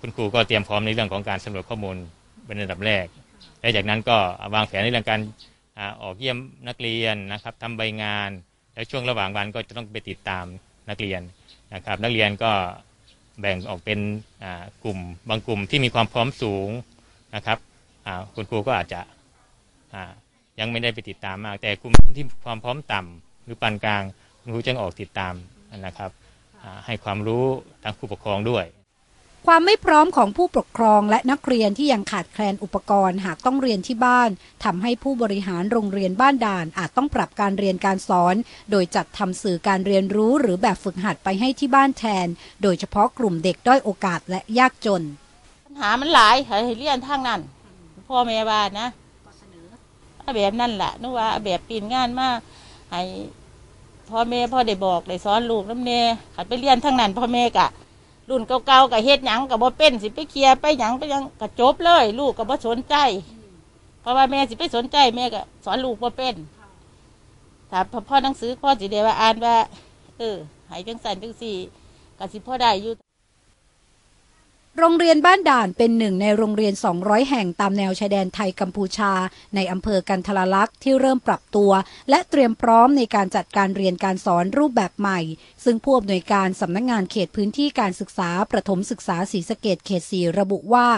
[0.00, 1.96] คุณครูก็เตรียมพร้อมในเรื่องของการสำรวจข้อมูล
[2.46, 3.06] เป็นระดับแรก
[3.60, 4.16] และจากนั้นก็
[4.54, 5.20] วางแผนในเรื่องการ
[6.02, 8.30] ออกเยี่ยมนักเรียนนะครับทำใบงาน
[8.74, 10.44] แล้วช่วงระหว่างวันก็จะต้องไปติดตาม
[10.88, 11.22] นักเรียน
[11.74, 12.52] นะครับ นักเรียนก็
[13.40, 14.00] แบ่งออกเป็น
[14.84, 16.68] กลุ่มบางกลุ่มที่มีความพร้อมสูง
[17.34, 17.58] นะครับ
[18.34, 19.00] คุณครูก็อาจจะ
[20.60, 24.02] ยังไม่ได้ไปติดตามมาก แต่กลุ่มที่ความพร้อมต่ำหรือปานกลาง
[24.40, 25.34] คุณครูจะออกติดตาม
[25.86, 26.10] นะครับ
[26.86, 27.44] ให้ความรู้
[27.82, 28.64] ทางผู้ปกครองด้วย
[29.48, 34.30] ความไม่พร้อมของผู้ปกครองและนักเรียนที่ยังขาดแคลนอุปกรณ์หากต้องเรียนที่บ้าน
[34.64, 38.34] ทำให้ผู้บริหารโรงเรียนบ้านด่านอาจต้องปรับการเรียนการสอน
[38.70, 42.26] โดยจัดทำสื่อการเรียนรู้หรือแบบฝึกหัดไปให้ที่บ้านแทน
[42.62, 45.02] โดยเฉพาะกลุ่มเด็กด้อยโอกาสและยากจน
[45.66, 47.40] ปัญหามันหลายให้เรียนทางนั้น
[48.08, 48.88] พ่อแม่บ้านนะ
[50.36, 52.28] แบบนั่นแหละนึกว่าแบบปีนงานมา
[52.90, 53.02] ให้
[54.10, 55.92] พ่อแม่พ่อได้บอกได้สอนลูกน้ำเน
[56.34, 57.68] ขัดไปเรียนทั้งนั้นพ่อแม่กะ
[58.28, 62.94] รุ่นเก่าๆกับเฮ็ดหยังกับบ่เป็นสิไปเคลียไปหยังไปยังก็จบเลย ลูกกับบ่สนใจ
[64.00, 66.34] เพราะว่าแม่สิไปสนใจแม่ก็สอนลูกบ่เป็น
[67.70, 69.56] ถ้าพ่อหนังสือพ่อสิได้ว่าอ่านว่า
[70.18, 70.36] เออ
[70.68, 71.56] ให้จังสันจังสี่
[72.18, 72.92] ก็สิพ่อได้อยู่
[74.78, 79.12] โรงเรียนบ้านด่านเป็นหนึ่งในโรงเรียน 200 แห่งตามแนวชายแดนไทยกัมพูชา
[79.54, 81.70] ในอำเภอกันทรลักษณ์ที่เริ่มปรับตัว
[82.10, 85.20] และเตรียมพร้อมในการจัดการเรียนการสอนรูปแบบใหม่
[85.64, 90.88] ซึ่งผู้อำนวยการสำนักงงานเขตพื้นที่การศึกษาประถมศึกษาศรีสะเกดเขตสีระบุว่า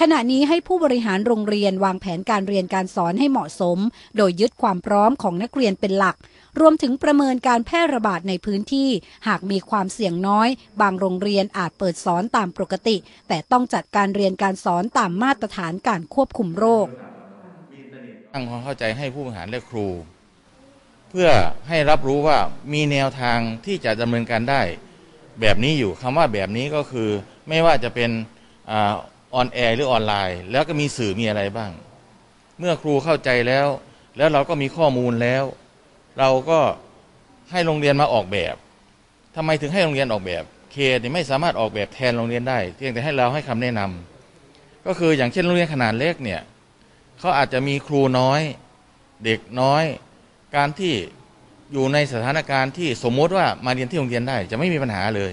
[0.00, 3.78] ขณะนี้ให้ผู้บริหารโรงเรียนวางแผนการเรียนการสอนให้เหมาะสม
[4.16, 6.16] โดยยึดความพร้อมของนักเรียนเป็นหลัก
[6.60, 8.90] รวมถึงประเมินการแพร่ระบาดในพื้นที่
[9.28, 10.48] หากมีความเสี่ยงน้อย
[10.80, 12.96] บางโรงเรียนอาจเปิดสอนตามปกติ
[13.28, 16.86] แต่ต้องจัดการเรียนการสอนตามมาตรฐานการควบคุมโรค
[18.32, 19.88] ตั้งความเข้าใจให้ผู้บริหารและครู
[21.10, 21.28] เพื่อ
[21.68, 22.38] ให้รับรู้ว่า
[22.72, 24.62] มีแนวทางที่จะดำเนินการได้
[25.40, 27.08] แบบนี้อยู่คำว่าแบบนี้ก็คือ
[27.48, 28.10] ไม่ว่าจะเป็น
[29.34, 31.70] ออนแอร์หรือออนไลน์ แล้วก็มีสื่อมีอะไรบ้าง
[32.58, 33.66] เมื่อครูเข้าใจแล้ว
[34.16, 35.44] แล้วเราก็มีข้อมูลแล้ว
[36.18, 36.60] เราก็
[37.50, 38.54] ให้โรงเรียนมาออกแบบ
[39.36, 46.40] ทำไมถึงให้โรงเรียนออกแบบเขตไม่สามารถออกแบบแทนโรงเรียนได้เพียงแต่ให้เราให้คำแนะนำก็คืออย่างเช่นโรงเรียนขนาดเล็กเนี่ย
[47.18, 48.40] เขาอาจจะมีครูน้อย
[49.24, 49.84] เด็กน้อย
[50.56, 50.94] การที่
[51.72, 55.32] อยู่ในสถานการณ์ที่สมมติว่ามาเรียนที่โรงเรียนได้จะไม่มีปัญหาเลย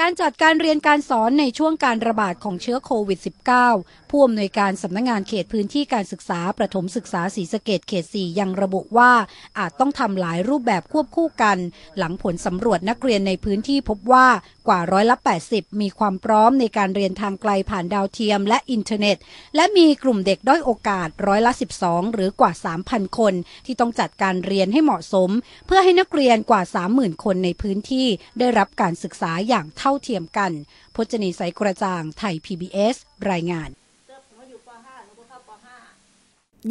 [0.00, 3.18] การจัดการเรียนการสอนในช่วงการระบาดของเชื้อโควิด
[3.64, 9.12] -19 ผู้อำนวยการสำนักงงานเขตพื้นที่การศึกษาประถมศึกษาศรีสะเกดเขต 4 ยังระบุว่า
[9.58, 11.58] อาจต้องทำหลายรูปแบบควบคู่กัน
[11.98, 14.26] หลังผลสำรวจนักเรียนในพื้นที่พบว่า
[14.68, 15.16] กว่าร้อยละ
[15.48, 19.16] 80 มีความพร้อมในการเรียนทางไกลผ่านดาวเทียมและอินเทอร์เน็ต
[19.56, 21.52] และมีกลุ่มเด็กด้อยโอกาสร้อยละ
[21.82, 22.52] 12 หรือกว่า
[22.84, 23.34] 3,000 คน
[23.66, 25.30] ที่ต้องจัดการเรียนให้เหมาะสม
[25.66, 28.06] เพื่อให้นักเรียนกว่า 30,000 คนในพื้นที่
[28.38, 30.52] ได้รับการศึกษาอย่างเท่าเทียมกัน
[30.94, 32.96] พจนีสายกระจ่าง ไทย PBS
[33.32, 33.70] รายงาน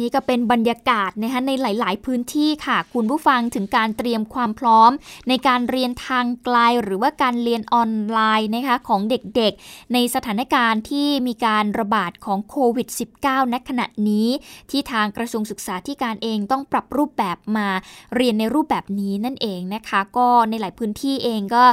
[0.00, 4.90] นี่ก็เป็นบรรยากาศนะคะในหลาย ๆ พื้นที่ค่ะ คุณผู้ฟังถึงการเตรียมความพร้อม
[5.28, 12.88] ในการเรียนทางไกลหรือว่าการเรียนออนไลน์นะคะของเด็กๆ ในสถานการณ์ที่มีการระบาดของโควิด
[13.22, 14.28] -19 ณขณะนี้
[14.70, 17.68] ที่ทางกระทรวงศึกษาธิการเองต้องปรับรูปแบบมา
[18.16, 21.64] เรียนในรูปแบบนี้นั่นเองนะคะ ก็ในหลายพื้นที่เองก็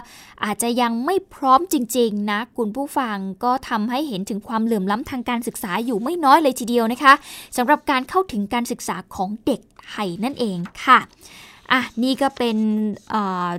[0.46, 7.14] อาจจะยังไม่พร้อมจริง ๆ นะ คุณผู้ฟังก็ทำให้เห็นถึงความเหลื่อมล้ำทางการศึกษาอยู่ไม่น้อยเลยทีเดียวนะคะ
[7.58, 11.00] สำหรับการเข้าถึงการศึกษาของเด็กไทยนั่นเองค่ะ
[11.72, 12.58] อะนี่ก็เป็น
[13.12, 13.14] เ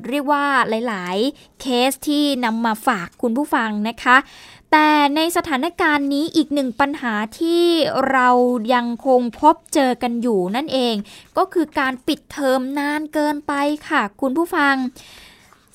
[0.09, 0.45] เรียกว่า
[0.89, 4.17] หลาย ๆ เคสที่นำมาฝากคุณผู้ฟังนะคะ
[4.71, 7.65] แต่ในสถานการณ์นี้อีกหนึ่งปัญหาที่
[8.11, 8.29] เรา
[8.75, 10.95] ยังคงพบเจอกันอยู่นั่นเอง
[11.37, 13.53] ก็คือการปิดเทอมนานเกินไป
[13.89, 14.77] ค่ะ คุณผู้ฟัง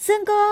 [0.08, 0.44] ซึ่งก็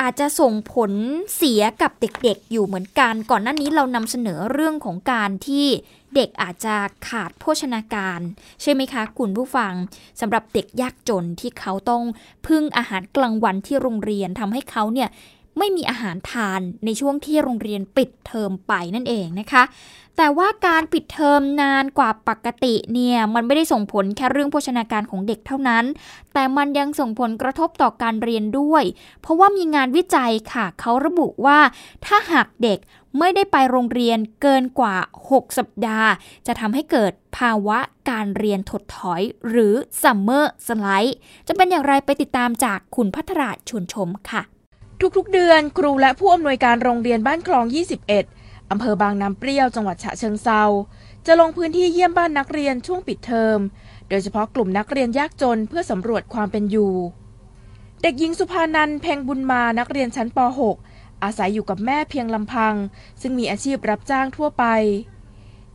[0.00, 0.92] อาจจะส่งผล
[1.36, 5.66] เสียกับเด็ก ๆ อยู่เหมือนกัน ก่อนหน้านี้เรานำเสนอเรื่องของการที่
[6.14, 6.76] เด็กอาจจะ
[7.08, 8.20] ขาดโภชนาการ
[8.62, 9.72] ใช่ไหมคะ คุณผู้ฟัง
[10.20, 12.04] สำหรับเด็กยากจนที่เขาต้อง
[12.46, 15.08] พึ่งอาหารกลางวันที่โรงเรียนทำให้เขาเนี่ย
[15.58, 19.62] ไม่มีอาหารทานในช่วงที่โรงเรียนปิดเทอมไปนั่นเองนะคะ
[20.16, 25.84] แต่ว่าการปิดเทอมนานกว่าปกติเนี่ยมันไม่ได้ส่งผลแค่เรื่องโภชนาการของเด็กเท่านั้น
[26.34, 28.84] แต่มันยังส่งผลกระทบต่อการเรียนด้วย
[29.20, 31.58] เพราะว่ามีงานวิจัยค่ะเขาระบุว่า
[32.04, 32.78] ถ้าหากเด็ก
[33.18, 34.96] ไม่ได้ไปโรงเรียนเกินกว่า
[35.30, 36.10] 6 สัปดาห์
[36.46, 37.78] จะทำให้เกิดภาวะ
[38.10, 41.16] การเรียนถดถอยหรือซัมเมอร์สไลด์
[41.48, 44.42] จะเป็นอย่างไรไปติดตามจากคุณพัทราชวนชมค่ะ
[45.16, 47.64] ทุกๆเดือนครูและผู้อำนวยการโรงเรียนบ้านคลอง
[48.08, 48.39] 21
[48.70, 50.62] อำเภอบางน้ำเปรี้ยวจังหวัดฉะเชิงเซา
[51.26, 53.58] จะลงพื้นที่เยี่ยมบ้านนักเรียนช่วงปิดเทอม
[54.08, 56.92] โดยเฉพาะกลุ่มนักเรียนยากจนเพื่อสำรวจความเป็นอยู่
[58.02, 60.38] เด็กหญิงสุภานันเพ่งบุญมานักเรียนชั้นป
[60.80, 62.74] .6 อาศัยอยู่กับแม่เพียงลำพัง
[63.20, 64.64] ซึ่งมีอาชีพรับจ้างทั่วไป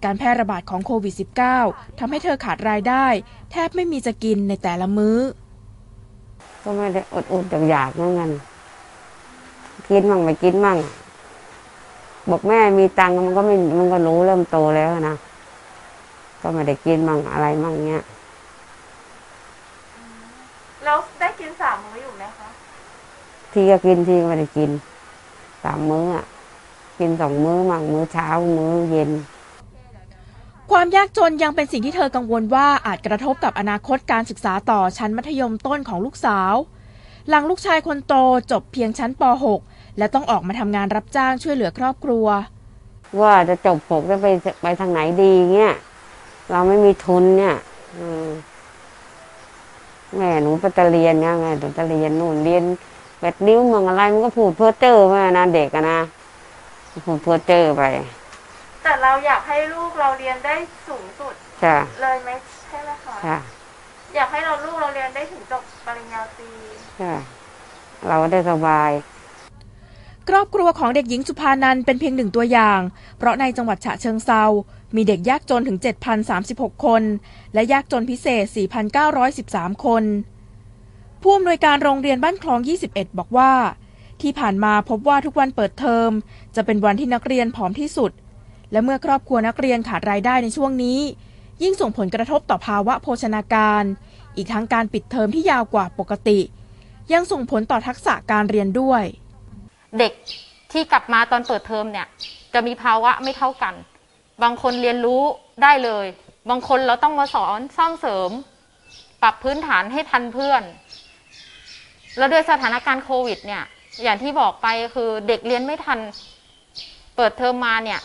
[0.03, 1.13] การแพร่ระบาดของโควิด
[1.57, 3.05] -19 ทำให้เธอขาดรายได้
[3.51, 5.17] แทบไม่มีจะกินในแต่ละมื้อ
[6.63, 8.31] ก็ไม่ได้อดอดอยากอยากๆเหมือนกัน
[9.87, 10.77] กินมั่งไม่กินมั่ง
[12.29, 15.15] บอกแม่มีตังค์มันก็ไม่มันก็รู้เริ่มโตแล้วนะ
[16.41, 18.03] ก็ไม่ได้กินมั่งอะไรมั่งเงี้ย
[20.83, 22.47] แล้วได้กินสามมื้ออยู่ไหมคะ
[23.53, 24.69] ทีก็กินทีก็ไม่ได้กิน
[25.63, 26.25] สามมื้ออะ
[26.99, 29.11] กินสองมื้อมั่งมื้อเช้ามื้อเย็น
[30.71, 36.53] ความยากจนยังเป็นสิ่งที่เธอกังวลว่าอาจกระทบกับอนาคตการศึกษาต่อชั้นมัธยมต้นของลูกสาว
[37.29, 38.13] หลังลูกชายคนโต
[38.51, 42.27] จบเพียงชั้นป .6 และต้องออกมาทำงานรับจ้างช่วยเหลือครอบครัว
[43.21, 44.27] ว่าจะจบหกจะไป
[44.61, 45.73] ไปทางไหนดีเงี้ย
[46.51, 47.55] เราไม่มีทุนเนี่ย
[47.97, 48.27] อืม
[50.15, 52.63] แม่หนูไปจะเรียนเนี่ยแม่หนูจะเรียนนู่นเรียน
[53.19, 55.99] แปดนิ้วเมืองอะไรมันก็พูดเพ้อเจ้อมานะเด็กอะนะ
[57.05, 57.83] พูดเพ้อเจ้อไป
[58.83, 60.55] แต่เราอยากให้ลูกเราเรียนได้
[60.87, 62.29] สูงสุดจ้ะเลยไหม
[62.69, 63.37] ใช่ไหมคะค่ะ
[64.15, 66.49] อยากให้เราลูกเราเรียนได้ถึงจบปริญญาตรี
[67.01, 67.13] จ้ะ
[68.07, 68.91] เราได้สบาย
[70.29, 72.79] ครอบครัวของเด็กหญิงสุภานันเป็นเพียงหนึ่งตัวอย่าง
[73.17, 74.43] เพราะในจังหวัดฉะเชิงเซา
[74.95, 75.77] มีเด็กยากจนถึง
[76.31, 77.03] 7,036 คน
[77.53, 78.45] และยากจนพิเศษ
[79.15, 80.03] 4,913 คน
[81.21, 82.59] ผู้อำนวยการโรงเรียนบ้านคลอง
[82.89, 83.53] 21 บอกว่า
[84.21, 86.09] ที่ผ่านมาพบว่าทุกวันเปิดเทอม
[86.55, 88.11] จะเป็นวันที่นักเรียนผอมที่สุด
[88.71, 90.99] และเมื่อครอบครัวนักเรียนขาดรายได้ในช่วงนี้
[91.63, 93.83] ยิ่งส่งผลกระทบต่อภาวะโภชนาการ
[94.35, 96.39] อีกทั้งการปิดเทอมที่ยาวกว่าปกติ
[97.13, 99.03] ยังส่งผลต่อทักษะการเรียนด้วย
[99.99, 100.13] เด็ก
[100.71, 102.07] ที่กลับมาตอนเปิดเทอมเนี่ย
[102.53, 103.73] จะมีภาวะไม่เท่ากัน
[104.43, 105.21] บางคนเรียนรู้
[105.63, 106.05] ได้เลย
[106.49, 108.29] บางคนเราต้องมาสอนสร้างเสริม
[109.21, 110.63] ปรับพื้นฐานให้ทันเพื่อน
[112.17, 113.63] แล้วด้วยสถานการณ์โควิด เนี่ย
[114.03, 115.99] อย่างที่บอกไปคือเด็กเรียนไม่ทัน
[117.15, 117.99] เปิดเทอมมาเนี่ย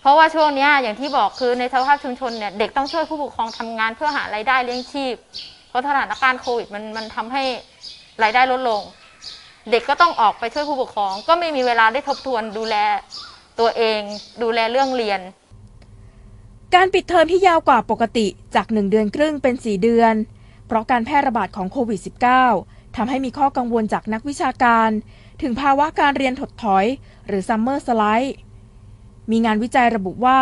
[0.00, 5.14] เพราะว่าช่วงนี้อย่างที่บอกคือในสภาพชุมชนเนี่ยเด็กต้องช่วยผู้ปกครองทำงานเพื่อหารายได้เลี้ยงชีพ
[5.68, 7.42] เพราะสถานการณ์โควิดมันมันทำให้
[8.22, 8.82] รายได้ลดลง
[9.70, 12.76] เด็กก็ต้องออกไปช่วยผู้ปกครอง ก็ไม่มีเวลาได้ทบทวนดูแล
[13.58, 14.00] ตัวเอง
[14.42, 15.20] ดูแลเรื่องเรียน
[16.74, 20.14] การปิดเทอมที่ยาวกว่าปกติจาก 1 เดือนครึ่งเป็น 4 เดือน
[20.66, 22.00] เพราะการแพร่ระบาดของโควิด
[22.48, 24.90] -19 ทำให้มีข้อกังวลจากนักวิชาการ
[25.42, 26.86] ถึงภาวะการเรียนถดถอย
[27.26, 28.36] หรือ summer slide
[29.30, 30.40] มีงานวิจัยระบุว่า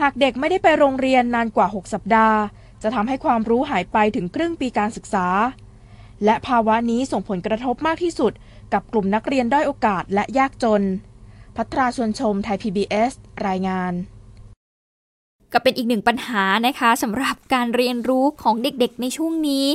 [0.00, 2.38] หากเด็กไม่ได้ไปโรงเรียนนานกว่า 6 สัปดาห์
[2.82, 5.26] จะทำให้ความรู้หายไปถึงครึ่งปีการศึกษา
[6.24, 8.32] และภาวะนี้ส่งผลกระทบมากที่สุด
[8.72, 10.82] กับกลุ่มนักเรียนด้อยโอกาสและยากจน
[11.56, 13.12] พัทราชวนชมไทย PBS
[13.46, 13.94] รายงาน
[15.54, 19.66] ก็เป็นอีกหนึ่งปัญหานะคะสำหรับการเรียนรู้ของเด็กๆในช่วงนี้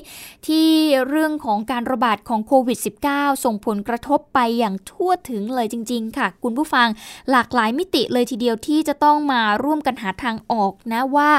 [0.47, 0.69] ที่
[1.07, 2.79] เรื่องของการระบาดของโควิด
[3.11, 6.87] -19 ส่งผลกระทบไปอย่างทั่วถึงเลยจริง ๆ ค่ะ คุณผู้ฟัง
[7.31, 11.31] หลากหลายมิติเลยทีเดียวที่จะต้องมาร่วมกันหาทางออกนะว่า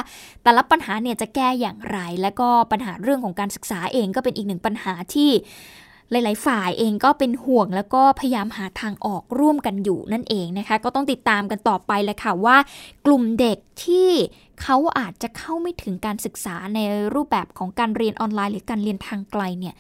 [0.43, 5.31] แต่ละปัญหาเนี่ยจะแก้อย่างไร และก็ปัญหาเรื่องของการศึกษาเองก็เป็นอีกหนึ่งปัญหาที่
[6.11, 12.57] หลาย ๆ ฝ่ายเองก็เป็นห่วงแล้วก็พยายามหาทางออกร่วมกันอยู่นั่นเองนะคะ ก็ต้องติดตามกันต่อไปแหละค่ะว่า
[13.07, 14.11] กลุ่มเด็กที่
[14.63, 16.79] เขาอาจจะเข้าไม่ถึงการศึกษาใน
[17.15, 19.75] รูปแบบของการเรียนออนไลน์ หรือการเรียนทางไกลเนี่ย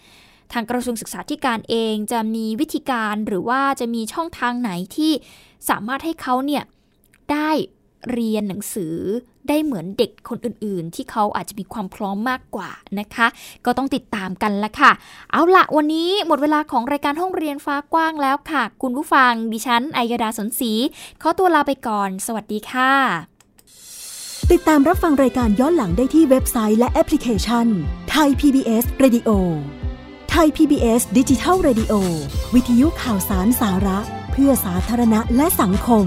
[0.53, 5.13] ทางกระทรวงศึกษาธิการเองจะมีวิธีการหรือว่าจะมีช่องทางไหนที่
[5.69, 6.63] สามารถให้เขาเนี่ย
[7.33, 7.51] ได้
[8.13, 8.97] เรียนหนังสือ
[9.49, 13.27] ได้เหมือนเด็กคนอื่นๆ ที่เขาอาจจะมีความพร้อมมากกว่านะคะ
[13.65, 14.93] ก็ต้องติดตามกันละค่ะ
[15.33, 20.73] เอาละวันนี้หมดเวลาของรายการห้องเรียนฟ้ากว้างแล้วค่ะ คุณผู้ฟังดิฉันอัยดาสนศรี
[21.23, 22.93] ขอตัวลาไปก่อน สวัสดีค่ะ
[24.53, 27.67] ติดตามรับฟังรายการย้อนหลังได้ที่เว็บไซต์และแอปพลิเคชัน
[28.11, 29.31] ไทย PBS Radio
[30.31, 31.93] ไทย PBS ดิจิทัล Radio
[32.55, 33.99] วิทยุข่าวสารสาระ
[34.33, 36.07] เพื่อสาธารณะและสังคม